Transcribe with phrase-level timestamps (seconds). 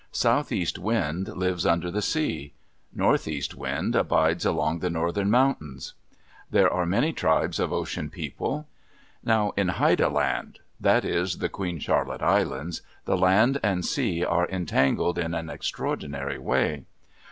[0.11, 2.53] Southeast Wind lives under the sea.
[2.91, 5.93] Northeast Wind abides along the northern mountains.
[6.49, 8.67] There are many tribes of Ocean People.
[9.23, 14.49] Now in Haida Land, that is, the Queen Charlotte Islands, the land and sea are
[14.49, 16.85] entangled in an extraordinary way.